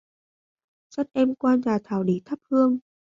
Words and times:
dắt 0.97 1.07
em 1.13 1.35
qua 1.35 1.55
nhà 1.65 1.77
thảo 1.83 2.03
để 2.03 2.21
thắp 2.25 2.39
hương 2.49 2.79